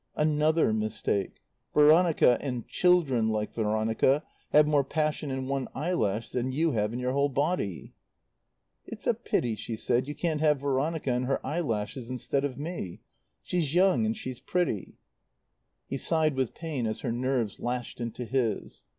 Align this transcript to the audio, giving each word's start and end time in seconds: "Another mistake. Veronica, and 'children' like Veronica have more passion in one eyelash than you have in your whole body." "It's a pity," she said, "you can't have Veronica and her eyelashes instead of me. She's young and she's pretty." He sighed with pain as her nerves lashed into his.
"Another 0.15 0.73
mistake. 0.73 1.43
Veronica, 1.75 2.39
and 2.41 2.67
'children' 2.67 3.27
like 3.27 3.53
Veronica 3.53 4.23
have 4.49 4.67
more 4.67 4.83
passion 4.83 5.29
in 5.29 5.45
one 5.47 5.67
eyelash 5.75 6.31
than 6.31 6.51
you 6.51 6.71
have 6.71 6.91
in 6.91 6.97
your 6.97 7.11
whole 7.11 7.29
body." 7.29 7.93
"It's 8.87 9.05
a 9.05 9.13
pity," 9.13 9.53
she 9.53 9.75
said, 9.75 10.07
"you 10.07 10.15
can't 10.15 10.39
have 10.41 10.59
Veronica 10.61 11.11
and 11.13 11.25
her 11.25 11.39
eyelashes 11.45 12.09
instead 12.09 12.43
of 12.43 12.57
me. 12.57 13.01
She's 13.43 13.75
young 13.75 14.07
and 14.07 14.17
she's 14.17 14.39
pretty." 14.39 14.97
He 15.85 15.97
sighed 15.97 16.33
with 16.33 16.55
pain 16.55 16.87
as 16.87 17.01
her 17.01 17.11
nerves 17.11 17.59
lashed 17.59 18.01
into 18.01 18.25
his. 18.25 18.81